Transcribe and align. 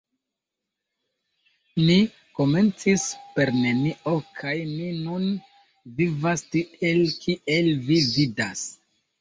Ni 1.89 1.97
komencis 2.39 3.05
per 3.37 3.51
nenio, 3.57 4.15
kaj 4.39 4.55
ni 4.71 4.89
nun 5.05 5.29
vivas 6.01 6.45
tiel, 6.57 7.05
kiel 7.27 7.73
vi 7.87 8.03
vidas. 8.19 8.69